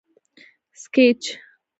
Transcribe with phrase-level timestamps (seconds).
[0.81, 1.23] سکیچ